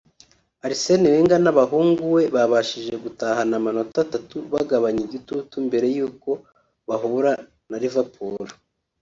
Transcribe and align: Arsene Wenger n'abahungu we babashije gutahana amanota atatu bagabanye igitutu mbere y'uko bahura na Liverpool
Arsene 0.65 1.07
Wenger 1.13 1.39
n'abahungu 1.43 2.01
we 2.15 2.23
babashije 2.35 2.93
gutahana 3.03 3.53
amanota 3.59 3.97
atatu 4.05 4.37
bagabanye 4.53 5.01
igitutu 5.07 5.55
mbere 5.67 5.87
y'uko 5.95 6.29
bahura 6.87 7.31
na 7.69 7.77
Liverpool 7.83 8.43